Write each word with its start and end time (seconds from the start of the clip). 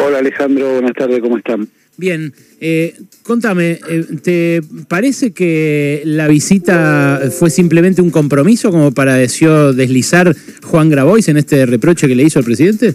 Hola 0.00 0.18
Alejandro, 0.18 0.74
buenas 0.74 0.92
tardes, 0.92 1.20
¿cómo 1.20 1.38
están? 1.38 1.66
Bien, 1.96 2.32
eh, 2.60 2.94
contame, 3.24 3.80
eh, 3.88 4.04
¿te 4.22 4.60
parece 4.86 5.32
que 5.32 6.02
la 6.04 6.28
visita 6.28 7.20
fue 7.36 7.50
simplemente 7.50 8.00
un 8.00 8.10
compromiso 8.10 8.70
como 8.70 8.92
para 8.92 9.16
deslizar 9.16 10.36
Juan 10.62 10.88
Grabois 10.88 11.28
en 11.28 11.38
este 11.38 11.66
reproche 11.66 12.06
que 12.06 12.14
le 12.14 12.22
hizo 12.22 12.38
al 12.38 12.44
presidente? 12.44 12.94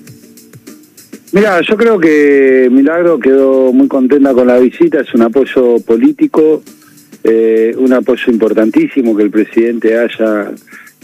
Mira, 1.33 1.59
yo 1.59 1.75
creo 1.75 1.99
que 1.99 2.69
Milagro 2.71 3.19
quedó 3.19 3.73
muy 3.73 3.89
contenta 3.89 4.33
con 4.33 4.47
la 4.47 4.57
visita, 4.57 5.01
es 5.01 5.13
un 5.13 5.23
apoyo 5.23 5.81
político, 5.81 6.63
eh, 7.25 7.75
un 7.77 7.91
apoyo 7.91 8.31
importantísimo 8.31 9.17
que 9.17 9.23
el 9.23 9.29
presidente 9.29 9.97
haya 9.97 10.51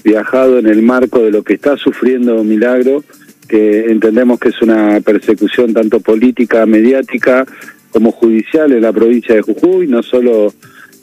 viajado 0.02 0.59
en 0.59 0.68
el 0.68 0.81
marco 0.81 1.20
de 1.23 1.31
lo 1.31 1.43
que 1.43 1.55
está 1.55 1.75
sufriendo 1.75 2.41
Milagro, 2.45 3.04
que 3.50 3.91
entendemos 3.91 4.39
que 4.39 4.50
es 4.50 4.61
una 4.61 5.02
persecución 5.02 5.73
tanto 5.73 6.00
política, 6.00 6.65
mediática, 6.65 7.45
como 7.91 8.11
judicial 8.11 8.71
en 8.71 8.82
la 8.82 8.93
provincia 8.93 9.36
de 9.36 9.41
Jujuy, 9.41 9.87
no 9.87 10.04
solo 10.04 10.54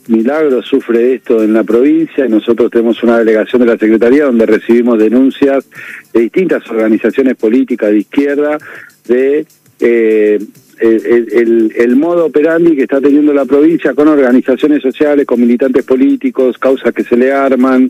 Milagro 0.08 0.62
sufre 0.62 1.14
esto 1.14 1.42
en 1.42 1.52
la 1.52 1.64
provincia, 1.64 2.28
nosotros 2.28 2.70
tenemos 2.70 3.02
una 3.02 3.18
delegación 3.18 3.62
de 3.62 3.66
la 3.66 3.78
Secretaría 3.78 4.24
donde 4.26 4.46
recibimos 4.46 4.98
denuncias 4.98 5.64
de 6.12 6.20
distintas 6.20 6.68
organizaciones 6.70 7.36
políticas 7.36 7.90
de 7.90 7.98
izquierda 7.98 8.58
de 9.08 9.46
eh, 9.80 10.38
el, 10.78 11.72
el, 11.74 11.96
modo 11.96 12.26
operandi 12.26 12.76
que 12.76 12.82
está 12.82 13.00
teniendo 13.00 13.32
la 13.32 13.46
provincia 13.46 13.94
con 13.94 14.08
organizaciones 14.08 14.82
sociales, 14.82 15.26
con 15.26 15.40
militantes 15.40 15.84
políticos, 15.84 16.58
causas 16.58 16.92
que 16.92 17.02
se 17.02 17.16
le 17.16 17.32
arman. 17.32 17.88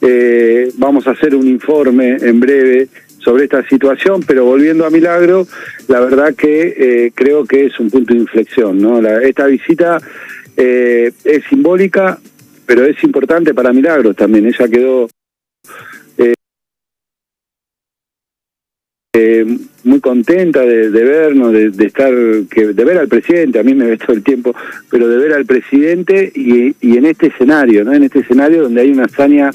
Eh, 0.00 0.70
vamos 0.76 1.06
a 1.06 1.12
hacer 1.12 1.34
un 1.34 1.46
informe 1.48 2.16
en 2.20 2.38
breve 2.38 2.88
sobre 3.26 3.44
esta 3.44 3.66
situación, 3.68 4.22
pero 4.24 4.44
volviendo 4.44 4.86
a 4.86 4.90
Milagro, 4.90 5.48
la 5.88 5.98
verdad 5.98 6.32
que 6.36 6.74
eh, 6.78 7.12
creo 7.12 7.44
que 7.44 7.66
es 7.66 7.80
un 7.80 7.90
punto 7.90 8.14
de 8.14 8.20
inflexión. 8.20 8.78
¿no? 8.78 9.04
esta 9.18 9.46
visita 9.46 9.98
eh, 10.56 11.10
es 11.24 11.44
simbólica, 11.50 12.20
pero 12.66 12.84
es 12.84 13.02
importante 13.02 13.52
para 13.52 13.72
Milagro 13.72 14.14
también. 14.14 14.46
Ella 14.46 14.68
quedó 14.68 15.08
eh, 19.12 19.58
muy 19.82 19.98
contenta 20.00 20.60
de, 20.60 20.88
vernos, 20.90 21.52
de, 21.52 21.84
estar, 21.84 22.12
que, 22.48 22.66
de 22.74 22.84
ver 22.84 22.98
al 22.98 23.08
presidente, 23.08 23.58
a 23.58 23.64
mí 23.64 23.74
me 23.74 23.86
ve 23.86 23.96
todo 23.96 24.12
el 24.12 24.22
tiempo, 24.22 24.54
pero 24.88 25.08
de 25.08 25.16
ver 25.16 25.32
al 25.32 25.46
presidente 25.46 26.30
y, 26.32 26.76
y 26.80 26.96
en 26.96 27.06
este 27.06 27.26
escenario, 27.26 27.82
¿no? 27.84 27.92
en 27.92 28.04
este 28.04 28.20
escenario 28.20 28.62
donde 28.62 28.82
hay 28.82 28.92
una 28.92 29.06
hazaña 29.06 29.50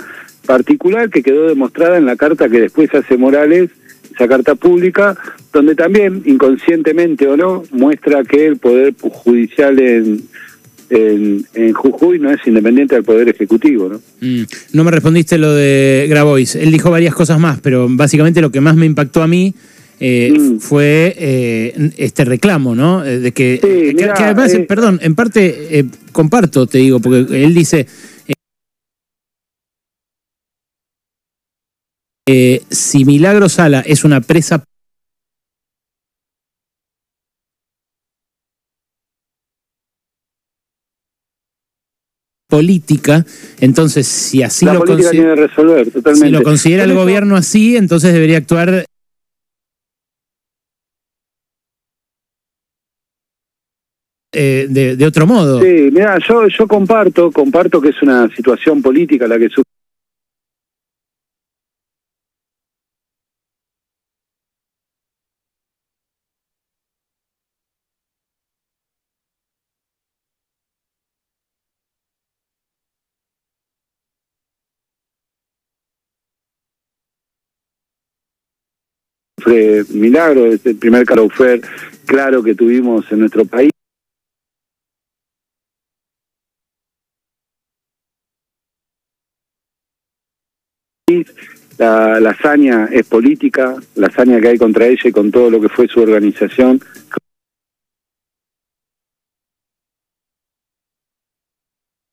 particular 0.52 1.10
que 1.10 1.24
quedó 1.24 1.48
demostrada 1.48 1.98
en 1.98 2.06
la 2.06 2.18
carta 2.18 2.50
que 2.50 2.60
después 2.60 2.94
hace 2.94 3.16
Morales, 3.16 3.70
esa 4.14 4.28
carta 4.28 4.54
pública, 4.56 5.16
donde 5.54 5.76
también, 5.76 6.24
inconscientemente 6.26 7.26
o 7.26 7.38
no, 7.38 7.64
muestra 7.72 8.26
que 8.26 8.48
el 8.48 8.58
Poder 8.58 8.94
Judicial 9.00 9.80
en, 9.80 10.24
en, 10.90 11.74
Jujuy 11.74 12.20
no 12.20 12.32
es 12.32 12.46
independiente 12.46 12.96
del 12.96 13.06
Poder 13.06 13.30
Ejecutivo. 13.30 13.88
¿no? 13.88 14.02
Mm. 14.20 14.44
no 14.74 14.84
me 14.84 14.92
respondiste 14.92 15.38
lo 15.38 15.54
de 15.54 16.08
Grabois. 16.10 16.56
Él 16.58 16.70
dijo 16.70 16.92
varias 16.92 17.16
cosas 17.16 17.40
más, 17.40 17.62
pero 17.62 17.88
básicamente 17.90 18.42
lo 18.42 18.52
que 18.52 18.60
más 18.60 18.76
me 18.76 18.86
impactó 18.86 19.24
a 19.24 19.28
mí 19.28 19.56
eh, 20.02 20.34
mm. 20.38 20.58
fue 20.58 21.16
eh, 21.18 21.92
este 21.96 22.26
reclamo, 22.26 22.76
¿no? 22.76 23.06
Eh, 23.06 23.20
de 23.20 23.32
que, 23.32 23.62
además, 24.18 24.52
perdón, 24.68 25.00
en 25.02 25.16
parte 25.16 25.86
comparto, 26.12 26.68
te 26.68 26.80
digo, 26.80 27.00
porque 27.00 27.46
él 27.46 27.54
dice, 27.54 27.88
Eh, 32.34 32.64
si 32.70 33.04
Milagro 33.04 33.50
Sala 33.50 33.82
es 33.86 34.06
una 34.06 34.22
presa 34.22 34.64
política, 42.48 43.26
entonces 43.60 44.08
si 44.08 44.44
así 44.44 44.66
lo, 44.66 44.80
considera, 44.86 45.36
resolver, 45.36 45.88
si 46.16 46.30
lo 46.30 46.42
considera 46.42 46.86
el 46.86 46.94
gobierno 46.94 47.36
así, 47.36 47.76
entonces 47.76 48.14
debería 48.14 48.38
actuar 48.38 48.86
eh, 54.32 54.68
de, 54.70 55.06
otro 55.06 55.28
modo. 55.28 55.62
Sí, 55.62 55.90
mira, 55.92 56.18
yo, 56.26 56.48
yo 56.48 56.66
comparto, 56.66 57.30
comparto 57.30 57.82
que 57.82 57.90
es 57.90 58.02
una 58.02 58.34
situación 58.34 58.82
política 58.82 59.28
la 59.28 59.38
que 59.38 59.50
sufre 79.42 79.84
milagro, 79.94 80.46
es 80.46 80.66
el 80.66 80.78
primer 80.78 81.06
carofer 81.06 81.62
claro 82.06 82.44
que 82.44 82.56
tuvimos 82.56 83.12
en 83.12 83.20
nuestro 83.22 83.46
país. 83.46 83.72
La, 91.78 92.20
la 92.20 92.30
hazaña 92.30 92.86
es 92.92 93.06
política, 93.08 93.76
la 93.96 94.08
hazaña 94.08 94.40
que 94.40 94.50
hay 94.50 94.58
contra 94.58 94.86
ella 94.86 95.02
y 95.06 95.12
con 95.12 95.32
todo 95.32 95.50
lo 95.50 95.60
que 95.60 95.68
fue 95.68 95.88
su 95.88 96.00
organización. 96.00 96.80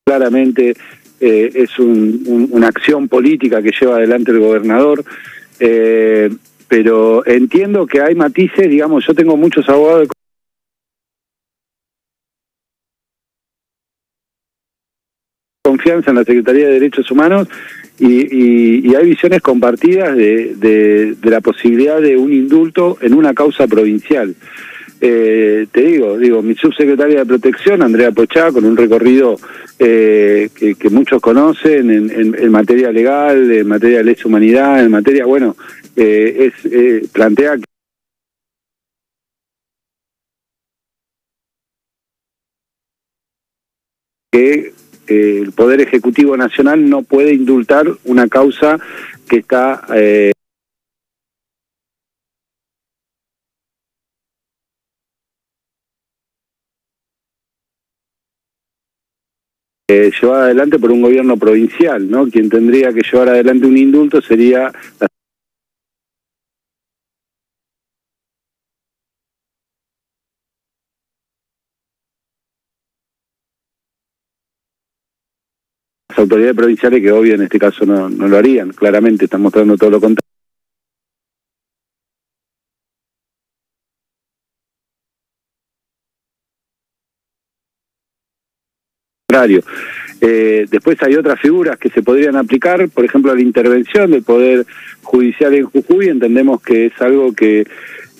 Claramente 0.04 0.74
eh, 1.20 1.50
es 1.54 1.78
un, 1.78 2.48
una 2.50 2.68
acción 2.68 3.08
política 3.08 3.62
que 3.62 3.72
lleva 3.78 3.96
adelante 3.96 4.32
el 4.32 4.40
gobernador. 4.40 5.04
Eh, 5.60 6.30
pero 6.68 7.26
entiendo 7.26 7.86
que 7.86 8.00
hay 8.00 8.14
matices, 8.14 8.68
digamos, 8.68 9.04
yo 9.06 9.14
tengo 9.14 9.36
muchos 9.36 9.68
abogados 9.68 10.02
de 10.02 10.08
confianza 15.62 16.10
en 16.10 16.16
la 16.16 16.24
Secretaría 16.24 16.66
de 16.66 16.74
Derechos 16.74 17.10
Humanos 17.10 17.48
y, 17.98 18.94
hay 18.94 19.06
visiones 19.06 19.40
compartidas 19.42 20.16
de, 20.16 20.54
de, 20.56 21.30
la 21.30 21.40
posibilidad 21.40 22.00
de 22.00 22.16
un 22.16 22.32
indulto 22.32 22.98
en 23.00 23.14
una 23.14 23.34
causa 23.34 23.66
provincial. 23.66 24.34
Eh, 25.00 25.66
te 25.70 25.80
digo, 25.82 26.18
digo, 26.18 26.42
mi 26.42 26.54
subsecretaria 26.54 27.20
de 27.20 27.26
Protección, 27.26 27.82
Andrea 27.82 28.10
Pochá, 28.10 28.50
con 28.50 28.64
un 28.64 28.76
recorrido 28.76 29.36
eh, 29.78 30.48
que, 30.54 30.90
muchos 30.90 31.20
conocen 31.20 31.90
en, 31.90 32.34
en, 32.36 32.50
materia 32.50 32.90
legal, 32.90 33.50
en 33.50 33.68
materia 33.68 33.98
de 33.98 34.04
lesa 34.04 34.26
humanidad, 34.26 34.82
en 34.84 34.90
materia, 34.90 35.24
bueno, 35.24 35.56
eh, 36.00 36.46
es 36.46 36.72
eh, 36.72 37.08
plantea 37.12 37.56
que 44.30 44.72
eh, 45.08 45.38
el 45.42 45.50
Poder 45.50 45.80
Ejecutivo 45.80 46.36
Nacional 46.36 46.88
no 46.88 47.02
puede 47.02 47.34
indultar 47.34 47.88
una 48.04 48.28
causa 48.28 48.78
que 49.28 49.38
está 49.38 49.82
llevada 59.88 60.44
adelante 60.44 60.78
por 60.78 60.92
un 60.92 61.02
gobierno 61.02 61.36
provincial, 61.36 62.08
¿no? 62.08 62.28
Quien 62.28 62.48
tendría 62.48 62.92
que 62.92 63.02
llevar 63.02 63.30
adelante 63.30 63.66
un 63.66 63.76
indulto 63.76 64.20
sería 64.20 64.70
la 65.00 65.07
autoridades 76.18 76.56
provinciales 76.56 77.00
que 77.00 77.12
obvio 77.12 77.34
en 77.34 77.42
este 77.42 77.58
caso 77.58 77.86
no, 77.86 78.08
lo 78.08 78.36
harían, 78.36 78.70
claramente 78.70 79.24
están 79.24 79.42
mostrando 79.42 79.76
todo 79.76 79.90
lo 79.90 80.00
contrario. 80.00 80.22
Eh, 90.20 90.66
después 90.68 91.00
hay 91.02 91.14
otras 91.14 91.40
figuras 91.40 91.78
que 91.78 91.90
se 91.90 92.02
podrían 92.02 92.36
aplicar, 92.36 92.88
por 92.88 93.04
ejemplo, 93.04 93.34
la 93.34 93.40
intervención 93.40 94.10
del 94.10 94.24
Poder 94.24 94.66
Judicial 95.02 95.54
en 95.54 95.66
Jujuy, 95.66 96.08
entendemos 96.08 96.60
que 96.60 96.86
es 96.86 97.00
algo 97.00 97.32
que 97.32 97.64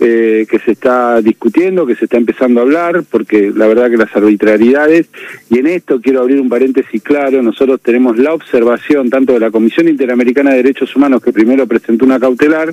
eh, 0.01 0.47
que 0.49 0.59
se 0.61 0.73
está 0.73 1.21
discutiendo, 1.21 1.87
que 1.87 1.97
se 1.97 2.05
está 2.05 2.17
empezando 2.17 2.61
a 2.61 2.63
hablar, 2.63 3.03
porque 3.11 3.53
la 3.55 3.67
verdad 3.67 3.91
que 3.91 3.97
las 3.97 4.15
arbitrariedades, 4.15 5.09
y 5.51 5.59
en 5.59 5.67
esto 5.67 6.01
quiero 6.01 6.21
abrir 6.21 6.41
un 6.41 6.49
paréntesis 6.49 7.03
claro, 7.03 7.43
nosotros 7.43 7.81
tenemos 7.81 8.17
la 8.19 8.33
observación 8.33 9.11
tanto 9.11 9.33
de 9.33 9.41
la 9.41 9.51
Comisión 9.51 9.89
Interamericana 9.89 10.51
de 10.51 10.59
Derechos 10.59 10.95
Humanos, 10.95 11.23
que 11.23 11.33
primero 11.33 11.67
presentó 11.67 12.05
una 12.05 12.21
cautelar, 12.21 12.73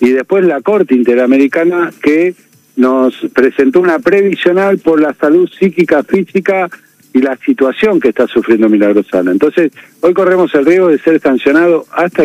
y 0.00 0.10
después 0.10 0.44
la 0.44 0.60
Corte 0.60 0.94
Interamericana, 0.94 1.90
que 2.02 2.34
nos 2.76 3.14
presentó 3.32 3.80
una 3.80 3.98
previsional 3.98 4.78
por 4.78 5.00
la 5.00 5.14
salud 5.14 5.48
psíquica, 5.48 6.02
física 6.02 6.68
y 7.12 7.20
la 7.20 7.36
situación 7.44 8.00
que 8.00 8.08
está 8.08 8.26
sufriendo 8.26 8.68
Milagrosana. 8.68 9.30
Entonces, 9.30 9.72
hoy 10.00 10.12
corremos 10.14 10.54
el 10.54 10.66
riesgo 10.66 10.88
de 10.88 10.98
ser 10.98 11.20
sancionado 11.20 11.86
hasta 11.92 12.24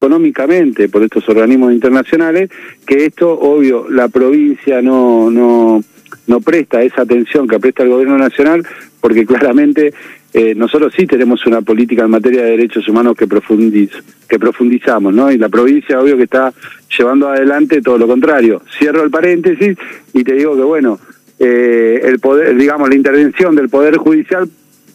económicamente 0.00 0.88
por 0.88 1.02
estos 1.02 1.28
organismos 1.28 1.74
internacionales, 1.74 2.48
que 2.86 3.04
esto, 3.04 3.38
obvio, 3.38 3.86
la 3.90 4.08
provincia 4.08 4.80
no, 4.80 5.30
no, 5.30 5.84
no 6.26 6.40
presta 6.40 6.82
esa 6.82 7.02
atención 7.02 7.46
que 7.46 7.60
presta 7.60 7.82
el 7.82 7.90
gobierno 7.90 8.16
nacional, 8.16 8.66
porque 8.98 9.26
claramente 9.30 9.92
eh, 10.32 10.54
nosotros 10.54 10.94
sí 10.96 11.06
tenemos 11.06 11.44
una 11.44 11.60
política 11.60 12.04
en 12.04 12.12
materia 12.12 12.42
de 12.44 12.52
derechos 12.52 12.88
humanos 12.88 13.14
que, 13.14 13.26
profundiz, 13.26 13.90
que 14.26 14.38
profundizamos, 14.38 15.12
¿no? 15.12 15.30
Y 15.30 15.36
la 15.36 15.50
provincia, 15.50 16.00
obvio, 16.00 16.16
que 16.16 16.22
está 16.22 16.50
llevando 16.96 17.28
adelante 17.28 17.82
todo 17.82 17.98
lo 17.98 18.06
contrario. 18.08 18.62
Cierro 18.78 19.02
el 19.02 19.10
paréntesis 19.10 19.76
y 20.14 20.24
te 20.24 20.32
digo 20.32 20.56
que, 20.56 20.62
bueno, 20.62 20.98
eh, 21.38 22.00
el 22.04 22.20
poder, 22.20 22.56
digamos, 22.56 22.88
la 22.88 22.94
intervención 22.94 23.54
del 23.54 23.68
Poder 23.68 23.98
Judicial 23.98 24.48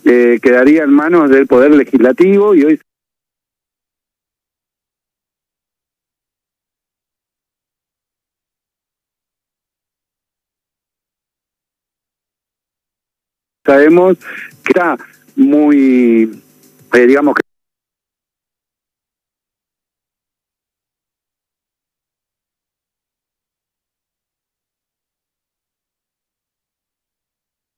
eh, 0.03 0.39
quedaría 0.41 0.83
en 0.83 0.89
manos 0.89 1.29
del 1.29 1.45
Poder 1.45 1.75
Legislativo 1.75 2.55
y 2.55 2.63
hoy 2.63 2.79
sabemos 13.65 14.17
que 14.63 14.71
está 14.73 14.97
muy, 15.35 16.41
eh, 16.93 17.07
digamos 17.07 17.35
que 17.35 17.41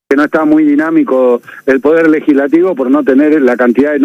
que 0.10 0.16
no 0.16 0.24
está 0.24 0.45
muy 0.45 0.63
dinámico 0.63 1.42
el 1.66 1.81
poder 1.81 2.10
legislativo 2.10 2.75
por 2.75 2.89
no 2.89 3.04
tener 3.04 3.42
la 3.42 3.57
cantidad 3.57 3.92
de 3.92 4.00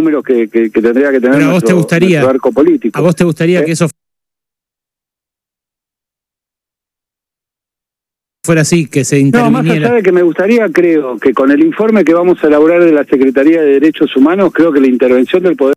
números 0.00 0.24
que, 0.24 0.48
que, 0.48 0.70
tendría 0.70 1.10
que 1.10 1.20
tener 1.20 1.36
Pero 1.36 1.50
a 1.50 1.52
vos 1.52 1.64
te 1.64 1.72
gustaría, 1.72 2.22
arco 2.22 2.52
político. 2.52 2.98
¿A 2.98 3.02
vos 3.02 3.14
te 3.14 3.24
gustaría 3.24 3.60
¿Eh? 3.60 3.64
que 3.64 3.72
eso 3.72 3.88
fuera 8.42 8.62
así, 8.62 8.86
que 8.86 9.04
se 9.04 9.18
interviniera? 9.18 9.62
No, 9.62 9.68
más 9.68 9.76
allá 9.76 9.94
de 9.94 10.02
que 10.02 10.12
me 10.12 10.22
gustaría, 10.22 10.68
creo 10.70 11.18
que 11.18 11.32
con 11.32 11.50
el 11.50 11.62
informe 11.62 12.04
que 12.04 12.14
vamos 12.14 12.42
a 12.42 12.46
elaborar 12.46 12.82
de 12.82 12.92
la 12.92 13.04
Secretaría 13.04 13.60
de 13.60 13.74
Derechos 13.74 14.16
Humanos, 14.16 14.50
creo 14.52 14.72
que 14.72 14.80
la 14.80 14.88
intervención 14.88 15.42
del 15.42 15.56
Poder 15.56 15.74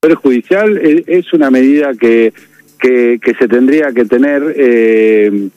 Poder 0.00 0.16
Judicial 0.16 0.80
es 1.06 1.30
una 1.34 1.50
medida 1.50 1.92
que, 1.92 2.32
que, 2.78 3.34
se 3.38 3.48
tendría 3.48 3.92
que 3.92 4.06
tener 4.06 4.54
eh, 4.56 5.50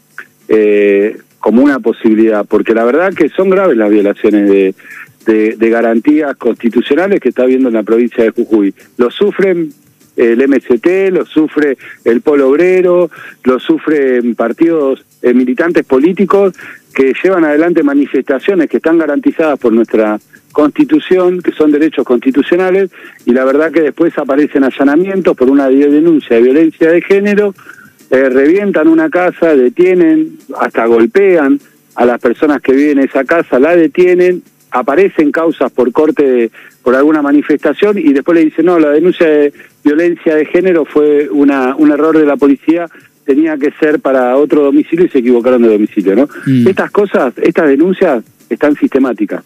eh, 0.50 1.18
como 1.40 1.64
una 1.64 1.80
posibilidad, 1.80 2.44
porque 2.46 2.74
la 2.74 2.84
verdad 2.84 3.14
que 3.14 3.30
son 3.30 3.50
graves 3.50 3.78
las 3.78 3.90
violaciones 3.90 4.50
de, 4.50 5.56
de, 5.56 5.70
garantías 5.70 6.36
constitucionales 6.36 7.22
que 7.22 7.30
está 7.30 7.44
habiendo 7.44 7.70
en 7.70 7.76
la 7.76 7.84
provincia 7.84 8.22
de 8.22 8.32
Jujuy. 8.32 8.76
Lo 8.98 9.10
sufren 9.12 9.70
el 10.16 10.48
MST, 10.48 11.12
lo 11.12 11.26
sufre 11.26 11.78
el 12.06 12.22
Polo 12.22 12.50
Obrero, 12.50 13.10
lo 13.44 13.60
sufren 13.60 14.36
partidos 14.36 15.06
eh, 15.22 15.34
militantes 15.34 15.86
políticos 15.86 16.54
que 16.94 17.14
llevan 17.24 17.44
adelante 17.44 17.82
manifestaciones 17.82 18.70
que 18.70 18.78
están 18.78 18.98
garantizadas 18.98 19.58
por 19.60 19.74
nuestra 19.74 20.20
constitución, 20.52 21.42
que 21.42 21.52
son 21.52 21.72
derechos 21.72 22.06
constitucionales, 22.06 22.92
y 23.26 23.32
la 23.32 23.44
verdad 23.44 23.72
que 23.72 23.82
después 23.82 24.16
aparecen 24.18 24.64
allanamientos 24.64 25.36
por 25.36 25.50
una 25.50 25.68
denuncia 25.68 26.36
de 26.36 26.44
violencia 26.44 26.92
de 26.92 27.02
género, 27.02 27.56
eh, 28.12 28.30
revientan 28.30 28.88
una 28.88 29.10
casa, 29.10 29.56
detienen, 29.56 30.38
hasta 30.60 30.86
golpean 30.86 31.60
a 31.96 32.06
las 32.06 32.22
personas 32.22 32.62
que 32.62 32.74
viven 32.74 33.00
en 33.00 33.06
esa 33.06 33.24
casa, 33.24 33.60
la 33.60 33.76
detienen, 33.76 34.44
aparecen 34.70 35.32
causas 35.32 35.72
por 35.72 35.92
corte 35.92 36.52
por 36.84 36.96
alguna 36.96 37.22
manifestación 37.22 37.98
y 37.98 38.14
después 38.14 38.38
le 38.38 38.46
dicen, 38.46 38.66
no, 38.66 38.78
la 38.78 38.90
denuncia 38.90 39.28
de 39.28 39.54
violencia 39.84 40.36
de 40.36 40.46
género 40.46 40.86
fue 40.86 41.30
una, 41.30 41.76
un 41.76 41.92
error 41.92 42.18
de 42.18 42.26
la 42.26 42.36
policía, 42.36 42.88
tenía 43.26 43.58
que 43.58 43.72
ser 43.80 44.02
para 44.02 44.36
otro 44.36 44.64
domicilio 44.64 45.06
y 45.06 45.10
se 45.10 45.20
equivocaron 45.20 45.62
de 45.62 45.70
domicilio, 45.70 46.16
¿no? 46.16 46.30
Mm. 46.46 46.68
Estas 46.68 46.92
cosas, 46.92 47.34
estas 47.42 47.68
denuncias 47.70 48.24
están 48.50 48.76
sistemáticas. 48.76 49.44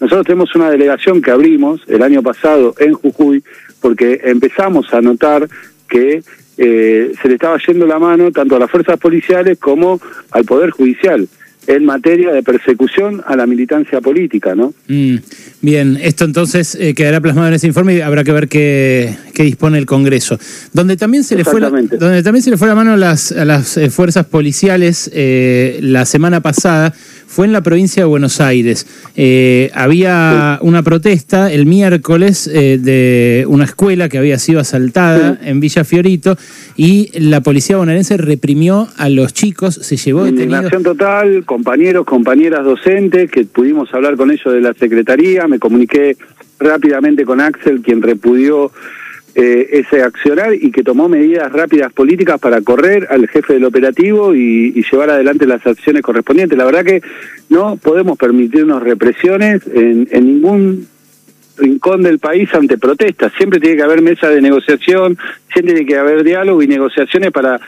Nosotros 0.00 0.26
tenemos 0.26 0.54
una 0.54 0.70
delegación 0.70 1.20
que 1.20 1.30
abrimos 1.30 1.80
el 1.88 2.02
año 2.02 2.22
pasado 2.22 2.74
en 2.78 2.92
Jujuy 2.92 3.42
porque 3.80 4.20
empezamos 4.24 4.92
a 4.92 5.00
notar 5.00 5.48
que 5.88 6.22
eh, 6.58 7.12
se 7.20 7.28
le 7.28 7.34
estaba 7.34 7.58
yendo 7.66 7.86
la 7.86 7.98
mano 7.98 8.30
tanto 8.30 8.56
a 8.56 8.58
las 8.58 8.70
fuerzas 8.70 8.98
policiales 8.98 9.58
como 9.58 10.00
al 10.30 10.44
Poder 10.44 10.70
Judicial 10.70 11.28
en 11.66 11.84
materia 11.84 12.32
de 12.32 12.42
persecución 12.42 13.22
a 13.26 13.36
la 13.36 13.46
militancia 13.46 14.00
política, 14.00 14.54
¿no? 14.54 14.74
Mm, 14.88 15.16
bien, 15.62 15.98
esto 16.00 16.24
entonces 16.24 16.76
eh, 16.80 16.94
quedará 16.94 17.20
plasmado 17.20 17.48
en 17.48 17.54
ese 17.54 17.66
informe 17.66 17.96
y 17.96 18.00
habrá 18.00 18.24
que 18.24 18.32
ver 18.32 18.48
qué, 18.48 19.16
dispone 19.36 19.78
el 19.78 19.86
Congreso. 19.86 20.38
Donde 20.72 20.96
también 20.96 21.24
se 21.24 21.36
le 21.36 21.44
fue 21.44 21.60
la, 21.60 21.70
donde 21.70 22.22
también 22.22 22.42
se 22.42 22.50
le 22.50 22.56
fue 22.56 22.68
la 22.68 22.74
mano 22.74 22.92
a 22.92 22.96
las, 22.96 23.32
a 23.32 23.44
las 23.44 23.76
eh, 23.76 23.90
fuerzas 23.90 24.26
policiales 24.26 25.10
eh, 25.12 25.78
la 25.82 26.04
semana 26.06 26.40
pasada 26.40 26.94
fue 27.26 27.46
en 27.46 27.52
la 27.52 27.62
provincia 27.62 28.02
de 28.02 28.08
Buenos 28.08 28.40
Aires. 28.40 28.86
había 29.74 30.58
una 30.62 30.82
protesta 30.82 31.52
el 31.52 31.66
miércoles 31.66 32.50
de 32.52 33.44
una 33.48 33.64
escuela 33.64 34.08
que 34.08 34.18
había 34.18 34.38
sido 34.38 34.60
asaltada 34.60 35.38
en 35.42 35.60
Villa 35.60 35.84
Fiorito 35.84 36.36
y 36.76 37.10
la 37.18 37.40
policía 37.40 37.76
bonaerense 37.76 38.16
reprimió 38.16 38.88
a 38.96 39.08
los 39.08 39.32
chicos, 39.32 39.74
se 39.74 39.96
llevó 39.96 40.24
detenidos. 40.24 40.70
total, 40.82 41.44
compañeros, 41.44 42.04
compañeras 42.06 42.64
docentes, 42.64 43.30
que 43.30 43.44
pudimos 43.44 43.92
hablar 43.94 44.16
con 44.16 44.30
ellos 44.30 44.52
de 44.52 44.60
la 44.60 44.74
Secretaría, 44.74 45.46
me 45.48 45.58
comuniqué 45.58 46.16
rápidamente 46.58 47.24
con 47.24 47.40
Axel, 47.40 47.82
quien 47.82 48.02
repudió 48.02 48.70
eh, 49.38 49.80
ese 49.80 50.02
accionar 50.02 50.54
y 50.54 50.70
que 50.70 50.82
tomó 50.82 51.10
medidas 51.10 51.52
rápidas 51.52 51.92
políticas 51.92 52.40
para 52.40 52.62
correr 52.62 53.06
al 53.10 53.28
jefe 53.28 53.52
del 53.52 53.66
operativo 53.66 54.34
y, 54.34 54.72
llevar 54.90 55.10
adelante 55.10 55.46
las 55.46 55.66
acciones 55.66 56.00
correspondientes. 56.00 56.56
La 56.56 56.64
verdad 56.64 56.84
que 56.84 57.02
no 57.50 57.76
podemos 57.76 58.16
permitirnos 58.16 58.82
represiones 58.82 59.60
en, 59.66 60.08
en 60.10 60.26
ningún 60.26 60.86
rincón 61.58 62.02
del 62.02 62.18
país 62.18 62.48
ante 62.54 62.78
protestas. 62.78 63.30
Siempre 63.36 63.60
tiene 63.60 63.76
que 63.76 63.82
haber 63.82 64.00
mesa 64.00 64.30
de 64.30 64.40
negociación, 64.40 65.18
siempre 65.52 65.74
tiene 65.74 65.86
que 65.86 65.98
haber 65.98 66.24
diálogo 66.24 66.62
y 66.62 66.66
negociaciones 66.66 67.30
para 67.30 67.60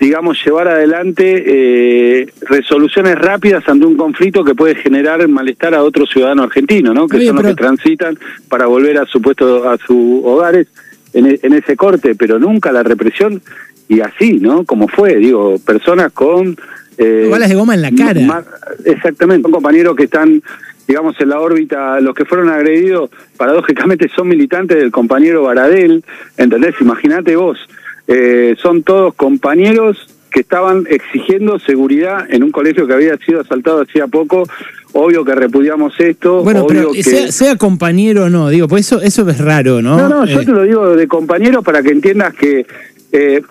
digamos, 0.00 0.42
llevar 0.42 0.66
adelante 0.66 1.44
eh, 1.46 2.26
resoluciones 2.40 3.16
rápidas 3.16 3.68
ante 3.68 3.84
un 3.84 3.98
conflicto 3.98 4.42
que 4.42 4.54
puede 4.54 4.74
generar 4.74 5.26
malestar 5.28 5.74
a 5.74 5.82
otro 5.82 6.06
ciudadano 6.06 6.44
argentino, 6.44 6.94
¿no? 6.94 7.06
Que 7.06 7.26
son 7.26 7.36
los 7.36 7.44
que 7.44 7.54
transitan 7.54 8.18
para 8.48 8.66
volver 8.66 8.96
a 8.96 9.04
su 9.04 9.20
puesto, 9.20 9.68
a 9.68 9.76
sus 9.76 10.24
hogares 10.24 10.68
en, 11.12 11.26
e, 11.26 11.40
en, 11.42 11.52
ese 11.52 11.76
corte, 11.76 12.14
pero 12.14 12.38
nunca 12.38 12.72
la 12.72 12.82
represión 12.82 13.42
y 13.88 14.00
así, 14.00 14.34
¿no? 14.34 14.64
Como 14.64 14.88
fue, 14.88 15.16
digo, 15.16 15.58
personas 15.58 16.12
con... 16.12 16.56
Eh, 16.98 17.28
balas 17.30 17.48
de 17.48 17.54
goma 17.54 17.74
en 17.74 17.82
la 17.82 17.92
cara. 17.92 18.44
exactamente, 18.84 19.42
son 19.42 19.52
compañeros 19.52 19.96
que 19.96 20.04
están 20.04 20.42
digamos, 20.90 21.14
en 21.20 21.28
la 21.28 21.38
órbita, 21.38 22.00
los 22.00 22.16
que 22.16 22.24
fueron 22.24 22.48
agredidos, 22.48 23.10
paradójicamente 23.36 24.08
son 24.08 24.26
militantes 24.26 24.76
del 24.76 24.90
compañero 24.90 25.44
Baradel, 25.44 26.04
¿entendés? 26.36 26.74
Imagínate 26.80 27.36
vos, 27.36 27.58
eh, 28.08 28.56
son 28.60 28.82
todos 28.82 29.14
compañeros 29.14 30.09
que 30.30 30.40
estaban 30.40 30.86
exigiendo 30.88 31.58
seguridad 31.58 32.26
en 32.30 32.42
un 32.42 32.50
colegio 32.50 32.86
que 32.86 32.94
había 32.94 33.16
sido 33.18 33.40
asaltado 33.40 33.82
hacía 33.82 34.06
poco. 34.06 34.48
Obvio 34.92 35.24
que 35.24 35.34
repudiamos 35.34 35.98
esto. 36.00 36.42
Bueno, 36.42 36.66
pero 36.66 36.92
sea, 36.94 37.56
compañero 37.56 38.24
o 38.24 38.30
no, 38.30 38.48
digo, 38.48 38.66
pues 38.66 38.86
eso, 38.86 39.00
eso 39.00 39.28
es 39.28 39.38
raro, 39.38 39.82
¿no? 39.82 39.96
No, 39.96 40.08
no, 40.08 40.26
yo 40.26 40.40
eh. 40.40 40.44
te 40.44 40.52
lo 40.52 40.62
digo 40.64 40.96
de 40.96 41.06
compañero 41.06 41.62
para 41.62 41.82
que 41.82 41.90
entiendas 41.90 42.34
que, 42.34 42.66
eh, 43.12 43.42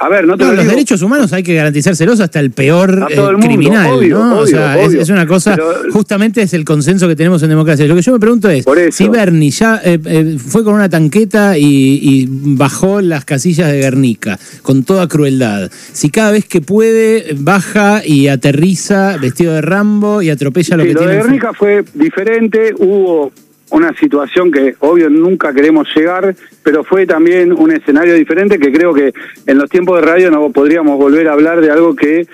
a 0.00 0.08
ver, 0.08 0.26
no 0.26 0.36
te 0.36 0.44
Los 0.44 0.66
derechos 0.66 1.02
humanos 1.02 1.32
hay 1.32 1.42
que 1.42 1.54
garantizárselos 1.54 2.20
hasta 2.20 2.38
el 2.38 2.52
peor 2.52 3.08
eh, 3.10 3.16
criminal, 3.40 4.08
¿no? 4.08 4.38
o 4.38 4.46
sea, 4.46 4.80
es, 4.80 5.08
una 5.08 5.26
cosa, 5.26 5.56
justamente 5.90 6.42
es 6.42 6.54
el 6.54 6.64
consenso 6.64 7.08
que 7.08 7.16
tenemos 7.16 7.42
en 7.42 7.48
democracia. 7.48 7.84
Lo 7.86 7.96
que 7.96 8.02
yo 8.02 8.12
me 8.12 8.20
pregunto 8.20 8.48
es, 8.48 8.64
si 8.92 9.08
Bernie 9.08 9.50
ya 9.50 9.80
eh, 9.84 9.98
eh, 10.04 10.36
fue 10.38 10.62
con 10.62 10.74
una 10.74 10.88
tanqueta 10.88 11.58
y, 11.58 12.26
bajó 12.30 13.00
las 13.00 13.24
casillas 13.24 13.70
de 13.70 13.78
Guernica 13.78 14.38
con 14.62 14.84
toda 14.84 15.08
crueldad, 15.08 15.70
si 15.92 16.10
cada 16.10 16.30
vez 16.30 16.44
que 16.44 16.60
puede 16.60 17.34
baja 17.36 18.02
y 18.04 18.28
aterriza 18.28 19.16
vestido 19.16 19.54
de 19.54 19.62
Rambo 19.62 20.22
y 20.22 20.30
atropella 20.30 20.76
lo 20.76 20.84
que 20.84 20.94
lo 20.94 21.00
tiene... 21.00 21.14
De 21.14 21.22
Guernica 21.22 21.52
fue 21.52 21.84
diferente, 21.94 22.72
hubo 22.78 23.32
una 23.70 23.94
situación 23.96 24.50
que 24.50 24.76
obvio 24.80 25.10
nunca 25.10 25.52
queremos 25.52 25.88
llegar, 25.94 26.34
pero 26.62 26.84
fue 26.84 27.06
también 27.06 27.52
un 27.52 27.72
escenario 27.72 28.14
diferente 28.14 28.58
que 28.58 28.72
creo 28.72 28.94
que 28.94 29.12
en 29.46 29.58
los 29.58 29.68
tiempos 29.68 30.00
de 30.00 30.06
radio 30.06 30.30
no 30.30 30.50
podríamos 30.50 30.98
volver 30.98 31.28
a 31.28 31.32
hablar 31.32 31.60
de 31.60 31.70
algo 31.70 31.94
que 31.94 32.26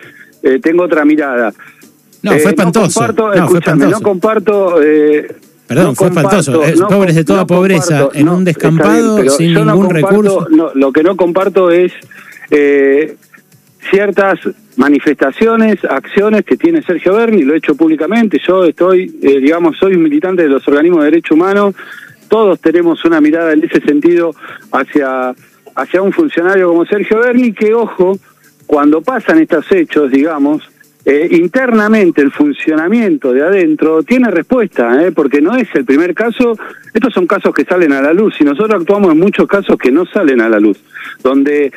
eh, 0.42 0.58
tengo 0.60 0.84
otra 0.84 1.04
mirada. 1.04 1.52
No, 2.22 2.30
fue 2.32 2.40
eh, 2.40 2.48
espantoso. 2.48 3.00
No 3.00 3.06
comparto, 3.06 3.28
no, 3.28 3.44
escúchame, 3.44 3.86
no 3.86 4.00
comparto... 4.00 4.82
Eh, 4.82 5.36
Perdón, 5.66 5.96
fue 5.96 6.08
espantoso. 6.08 6.62
pobres 6.88 7.14
de 7.14 7.24
toda 7.24 7.46
pobreza 7.46 8.08
en 8.12 8.28
un 8.28 8.44
descampado 8.44 9.28
sin 9.30 9.54
ningún 9.54 9.90
recurso. 9.90 10.46
lo 10.74 10.92
que 10.92 11.02
no 11.02 11.16
comparto 11.16 11.70
es 11.70 11.92
eh, 12.50 13.16
ciertas 13.94 14.40
manifestaciones, 14.76 15.84
acciones 15.84 16.44
que 16.44 16.56
tiene 16.56 16.82
Sergio 16.82 17.14
Berni, 17.14 17.42
lo 17.42 17.54
he 17.54 17.58
hecho 17.58 17.76
públicamente, 17.76 18.40
yo 18.44 18.64
estoy, 18.64 19.04
eh, 19.22 19.38
digamos, 19.38 19.76
soy 19.78 19.94
un 19.94 20.02
militante 20.02 20.42
de 20.42 20.48
los 20.48 20.66
organismos 20.66 21.04
de 21.04 21.12
derechos 21.12 21.36
humanos, 21.36 21.76
todos 22.28 22.58
tenemos 22.58 23.04
una 23.04 23.20
mirada 23.20 23.52
en 23.52 23.62
ese 23.62 23.80
sentido 23.82 24.34
hacia, 24.72 25.32
hacia 25.76 26.02
un 26.02 26.10
funcionario 26.10 26.70
como 26.70 26.84
Sergio 26.86 27.20
Berni, 27.20 27.52
que 27.52 27.72
ojo, 27.72 28.18
cuando 28.66 29.00
pasan 29.00 29.38
estos 29.38 29.70
hechos, 29.70 30.10
digamos, 30.10 30.68
eh, 31.04 31.28
internamente 31.32 32.22
el 32.22 32.32
funcionamiento 32.32 33.32
de 33.32 33.42
adentro 33.42 34.02
tiene 34.02 34.28
respuesta, 34.30 35.04
eh, 35.04 35.12
porque 35.12 35.40
no 35.40 35.54
es 35.54 35.68
el 35.74 35.84
primer 35.84 36.14
caso, 36.14 36.56
estos 36.92 37.12
son 37.12 37.26
casos 37.26 37.54
que 37.54 37.64
salen 37.64 37.92
a 37.92 38.00
la 38.00 38.12
luz 38.12 38.34
y 38.40 38.44
nosotros 38.44 38.80
actuamos 38.80 39.12
en 39.12 39.20
muchos 39.20 39.46
casos 39.46 39.76
que 39.76 39.92
no 39.92 40.06
salen 40.06 40.40
a 40.40 40.48
la 40.48 40.58
luz, 40.58 40.82
donde 41.22 41.70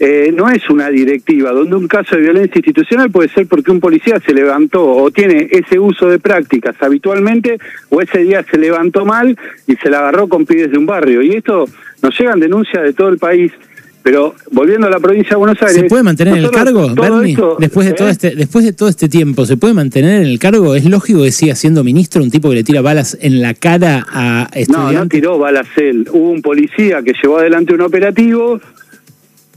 eh, 0.00 0.32
no 0.32 0.48
es 0.48 0.68
una 0.70 0.90
directiva, 0.90 1.50
donde 1.50 1.74
un 1.74 1.88
caso 1.88 2.14
de 2.14 2.22
violencia 2.22 2.58
institucional 2.58 3.10
puede 3.10 3.28
ser 3.30 3.48
porque 3.48 3.72
un 3.72 3.80
policía 3.80 4.20
se 4.24 4.32
levantó 4.32 4.86
o 4.86 5.10
tiene 5.10 5.48
ese 5.50 5.78
uso 5.78 6.08
de 6.08 6.20
prácticas 6.20 6.76
habitualmente 6.80 7.58
o 7.88 8.00
ese 8.00 8.18
día 8.18 8.44
se 8.48 8.58
levantó 8.58 9.04
mal 9.04 9.36
y 9.66 9.74
se 9.76 9.90
la 9.90 9.98
agarró 9.98 10.28
con 10.28 10.46
pides 10.46 10.70
de 10.70 10.78
un 10.78 10.86
barrio. 10.86 11.20
Y 11.22 11.32
esto 11.32 11.64
nos 12.00 12.18
llegan 12.18 12.38
denuncias 12.38 12.84
de 12.84 12.92
todo 12.92 13.08
el 13.08 13.18
país. 13.18 13.52
Pero 14.00 14.34
volviendo 14.52 14.86
a 14.86 14.90
la 14.90 15.00
provincia 15.00 15.30
de 15.30 15.36
Buenos 15.36 15.60
Aires. 15.60 15.74
¿Se 15.74 15.84
puede 15.84 16.04
mantener 16.04 16.38
en 16.38 16.44
el 16.44 16.50
cargo, 16.50 16.94
Bernie? 16.94 17.36
después, 17.58 17.86
de 17.86 17.92
todo 17.92 18.08
¿eh? 18.08 18.12
este, 18.12 18.36
después 18.36 18.64
de 18.64 18.72
todo 18.72 18.88
este 18.88 19.08
tiempo, 19.08 19.44
¿se 19.44 19.56
puede 19.56 19.74
mantener 19.74 20.22
en 20.22 20.28
el 20.28 20.38
cargo? 20.38 20.74
¿Es 20.76 20.86
lógico 20.86 21.24
que 21.24 21.32
siga 21.32 21.54
siendo 21.56 21.84
ministro 21.84 22.22
un 22.22 22.30
tipo 22.30 22.48
que 22.48 22.54
le 22.54 22.64
tira 22.64 22.80
balas 22.80 23.18
en 23.20 23.42
la 23.42 23.52
cara 23.52 24.06
a 24.08 24.48
estudiantes? 24.54 24.94
No, 24.94 25.00
no 25.00 25.08
tiró 25.08 25.38
balas 25.38 25.66
él. 25.76 26.08
Hubo 26.10 26.30
un 26.30 26.40
policía 26.40 27.02
que 27.02 27.12
llevó 27.20 27.38
adelante 27.38 27.74
un 27.74 27.82
operativo, 27.82 28.60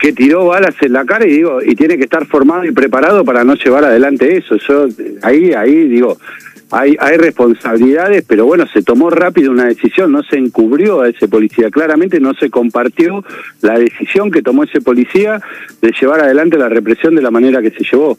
que 0.02 0.14
tiró 0.14 0.48
balas 0.48 0.76
en 0.82 0.94
la 0.94 1.06
cara 1.06 1.28
y 1.28 1.32
digo 1.32 1.62
y 1.64 1.76
tiene 1.76 1.96
que 1.96 2.06
estar 2.06 2.26
formado 2.26 2.66
y 2.66 2.72
preparado 2.72 3.24
para 3.24 3.44
no 3.44 3.54
llevar 3.54 3.86
adelante 3.86 4.36
eso. 4.36 4.58
Yo 4.58 4.88
ahí 5.22 5.54
ahí 5.54 5.88
digo 5.88 6.18
hay 6.72 6.98
hay 7.00 7.18
responsabilidades 7.18 8.24
pero 8.28 8.46
bueno 8.46 8.66
se 8.66 8.82
tomó 8.82 9.10
rápido 9.12 9.52
una 9.52 9.66
decisión 9.66 10.12
no 10.12 10.24
se 10.24 10.38
encubrió 10.38 11.02
a 11.02 11.10
ese 11.10 11.28
policía. 11.28 11.70
Claramente 11.70 12.20
no 12.20 12.34
se 12.34 12.50
compartió 12.50 13.24
la 13.62 13.78
decisión 13.78 14.32
que 14.32 14.42
tomó 14.42 14.64
ese 14.64 14.82
policía 14.82 15.40
de 15.82 15.92
llevar 15.92 16.22
adelante 16.22 16.58
la 16.58 16.70
represión 16.70 17.14
de 17.14 17.22
la 17.22 17.30
manera 17.30 17.62
que 17.62 17.70
se 17.70 17.84
llevó 17.84 18.18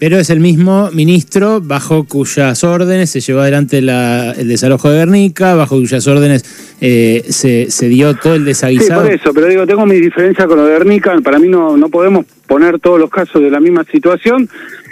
pero 0.00 0.18
es 0.18 0.30
el 0.30 0.40
mismo 0.40 0.90
ministro 0.92 1.60
bajo 1.60 2.04
cuyas 2.04 2.64
órdenes 2.64 3.10
se 3.10 3.20
llevó 3.20 3.40
adelante 3.40 3.78
el 3.78 4.48
desalojo 4.48 4.88
de 4.88 4.96
Guernica, 4.96 5.54
bajo 5.54 5.76
cuyas 5.76 6.06
órdenes 6.06 6.42
eh, 6.80 7.22
se, 7.28 7.70
se, 7.70 7.88
dio 7.88 8.16
todo 8.16 8.34
el 8.34 8.46
desaguisado. 8.46 9.02
Sí, 9.02 9.08
por 9.08 9.14
eso, 9.14 9.34
pero 9.34 9.46
digo, 9.46 9.66
tengo 9.66 9.84
mi 9.84 10.00
diferencia 10.00 10.46
con 10.46 10.56
lo 10.56 10.64
de 10.64 10.72
Guernica, 10.72 11.14
para 11.22 11.38
mí 11.38 11.48
no, 11.48 11.76
no 11.76 11.90
podemos 11.90 12.24
poner 12.46 12.80
todos 12.80 12.98
los 12.98 13.10
casos 13.10 13.42
de 13.42 13.50
la 13.50 13.60
misma 13.60 13.84
situación, 13.84 14.48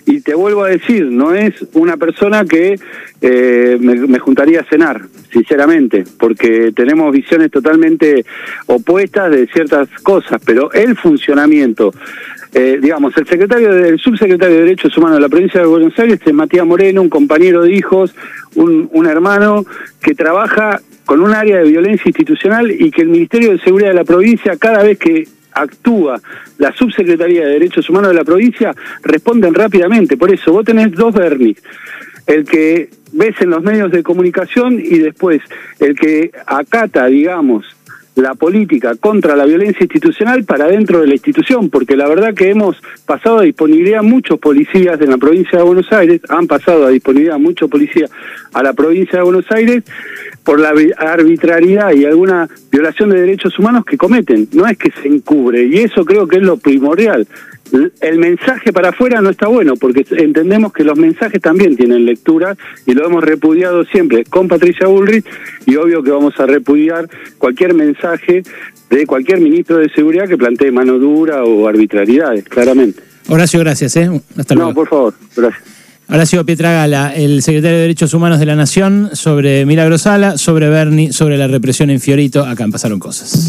y 0.08 0.22
te 0.22 0.34
vuelvo 0.34 0.64
a 0.64 0.68
decir, 0.68 1.04
no 1.04 1.34
es 1.34 1.52
una 1.74 1.98
persona 1.98 2.46
que 2.46 2.80
eh, 3.20 3.76
me, 3.78 4.18
juntaría 4.18 4.60
a 4.60 4.64
cenar, 4.64 5.02
sinceramente, 5.30 6.04
porque 6.18 6.72
tenemos 6.74 7.12
visiones 7.12 7.50
totalmente 7.50 8.24
opuestas 8.66 9.30
de 9.30 9.46
ciertas 9.48 9.86
cosas, 10.02 10.40
pero 10.46 10.72
el 10.72 10.96
funcionamiento 10.96 11.92
eh, 12.54 12.78
digamos, 12.80 13.14
el 13.18 13.26
secretario, 13.26 13.70
el 13.70 13.98
subsecretario 13.98 14.56
de 14.56 14.62
Derechos 14.62 14.96
Humanos 14.96 15.18
de 15.18 15.22
la 15.22 15.28
provincia 15.28 15.60
de 15.60 15.66
Buenos 15.66 15.98
Aires 15.98 16.18
es 16.24 16.32
Matías 16.32 16.64
Moreno, 16.64 17.02
un 17.02 17.10
compañero 17.10 17.60
de 17.60 17.74
hijos, 17.74 18.14
un 18.54 19.06
hermano 19.06 19.66
que 20.00 20.14
trabaja 20.14 20.80
con 21.04 21.20
un 21.20 21.34
área 21.34 21.58
de 21.58 21.64
violencia 21.64 22.08
institucional 22.08 22.70
y 22.70 22.90
que 22.90 23.02
el 23.02 23.08
Ministerio 23.08 23.52
de 23.52 23.58
Seguridad 23.58 23.90
de 23.90 23.94
la 23.94 24.04
provincia, 24.04 24.56
cada 24.56 24.82
vez 24.82 24.98
que 24.98 25.28
actúa 25.60 26.20
la 26.58 26.72
subsecretaría 26.72 27.44
de 27.44 27.52
Derechos 27.52 27.88
Humanos 27.88 28.10
de 28.10 28.16
la 28.16 28.24
provincia, 28.24 28.74
responden 29.02 29.54
rápidamente. 29.54 30.16
Por 30.16 30.32
eso, 30.32 30.52
vos 30.52 30.64
tenés 30.64 30.92
dos 30.92 31.14
Bernis. 31.14 31.58
El 32.26 32.44
que 32.44 32.90
ves 33.12 33.34
en 33.40 33.50
los 33.50 33.62
medios 33.62 33.90
de 33.90 34.02
comunicación 34.02 34.78
y 34.78 34.98
después 34.98 35.40
el 35.80 35.94
que 35.94 36.30
acata, 36.46 37.06
digamos, 37.06 37.64
la 38.18 38.34
política 38.34 38.94
contra 38.96 39.36
la 39.36 39.44
violencia 39.44 39.82
institucional 39.82 40.44
para 40.44 40.66
dentro 40.66 41.00
de 41.00 41.06
la 41.06 41.14
institución, 41.14 41.70
porque 41.70 41.96
la 41.96 42.08
verdad 42.08 42.34
que 42.34 42.50
hemos 42.50 42.76
pasado 43.06 43.38
a 43.38 43.42
disponibilidad 43.42 44.02
muchos 44.02 44.38
policías 44.38 45.00
en 45.00 45.10
la 45.10 45.18
provincia 45.18 45.58
de 45.58 45.64
Buenos 45.64 45.90
Aires, 45.92 46.20
han 46.28 46.46
pasado 46.46 46.86
a 46.86 46.90
disponibilidad 46.90 47.38
muchos 47.38 47.70
policías 47.70 48.10
a 48.52 48.62
la 48.62 48.72
provincia 48.72 49.18
de 49.18 49.24
Buenos 49.24 49.46
Aires 49.50 49.84
por 50.42 50.60
la 50.60 50.72
arbitrariedad 50.96 51.92
y 51.92 52.04
alguna 52.04 52.48
violación 52.70 53.10
de 53.10 53.20
derechos 53.20 53.58
humanos 53.58 53.84
que 53.84 53.96
cometen, 53.96 54.48
no 54.52 54.66
es 54.66 54.76
que 54.76 54.90
se 54.90 55.08
encubre, 55.08 55.64
y 55.64 55.78
eso 55.78 56.04
creo 56.04 56.26
que 56.26 56.36
es 56.36 56.42
lo 56.42 56.56
primordial 56.56 57.26
el 58.00 58.18
mensaje 58.18 58.72
para 58.72 58.90
afuera 58.90 59.20
no 59.20 59.30
está 59.30 59.48
bueno, 59.48 59.74
porque 59.76 60.06
entendemos 60.10 60.72
que 60.72 60.84
los 60.84 60.98
mensajes 60.98 61.40
también 61.40 61.76
tienen 61.76 62.04
lectura 62.04 62.56
y 62.86 62.92
lo 62.92 63.06
hemos 63.06 63.22
repudiado 63.22 63.84
siempre 63.84 64.24
con 64.24 64.48
Patricia 64.48 64.86
Bullrich 64.86 65.24
y 65.66 65.76
obvio 65.76 66.02
que 66.02 66.10
vamos 66.10 66.38
a 66.38 66.46
repudiar 66.46 67.08
cualquier 67.38 67.74
mensaje 67.74 68.42
de 68.90 69.06
cualquier 69.06 69.40
ministro 69.40 69.78
de 69.78 69.90
seguridad 69.90 70.26
que 70.28 70.38
plantee 70.38 70.70
mano 70.70 70.98
dura 70.98 71.44
o 71.44 71.68
arbitrariedades, 71.68 72.44
claramente. 72.44 73.02
Horacio, 73.28 73.60
gracias. 73.60 73.96
¿eh? 73.96 74.10
Hasta 74.36 74.54
luego. 74.54 74.70
No, 74.70 74.74
por 74.74 74.88
favor, 74.88 75.14
gracias. 75.36 75.78
Horacio 76.10 76.46
Pietragala, 76.46 77.14
el 77.14 77.42
secretario 77.42 77.76
de 77.76 77.82
Derechos 77.82 78.14
Humanos 78.14 78.40
de 78.40 78.46
la 78.46 78.56
Nación, 78.56 79.10
sobre 79.12 79.66
Milagro 79.66 79.98
Sala, 79.98 80.38
sobre 80.38 80.70
Bernie, 80.70 81.12
sobre 81.12 81.36
la 81.36 81.48
represión 81.48 81.90
en 81.90 82.00
Fiorito. 82.00 82.46
Acá 82.46 82.66
Pasaron 82.72 82.98
Cosas. 82.98 83.46